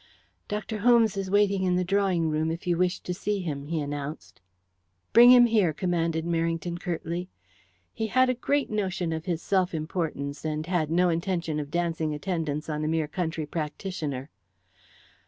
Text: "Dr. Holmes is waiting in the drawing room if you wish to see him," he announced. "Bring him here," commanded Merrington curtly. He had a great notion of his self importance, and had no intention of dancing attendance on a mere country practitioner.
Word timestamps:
"Dr. 0.47 0.79
Holmes 0.79 1.15
is 1.15 1.29
waiting 1.29 1.61
in 1.61 1.75
the 1.75 1.83
drawing 1.83 2.31
room 2.31 2.49
if 2.49 2.65
you 2.65 2.75
wish 2.75 2.99
to 3.01 3.13
see 3.13 3.41
him," 3.41 3.67
he 3.67 3.79
announced. 3.79 4.41
"Bring 5.13 5.29
him 5.29 5.45
here," 5.45 5.73
commanded 5.73 6.25
Merrington 6.25 6.79
curtly. 6.79 7.29
He 7.93 8.07
had 8.07 8.27
a 8.27 8.33
great 8.33 8.71
notion 8.71 9.13
of 9.13 9.25
his 9.25 9.43
self 9.43 9.75
importance, 9.75 10.43
and 10.43 10.65
had 10.65 10.89
no 10.89 11.09
intention 11.09 11.59
of 11.59 11.69
dancing 11.69 12.15
attendance 12.15 12.67
on 12.67 12.83
a 12.83 12.87
mere 12.87 13.07
country 13.07 13.45
practitioner. 13.45 14.31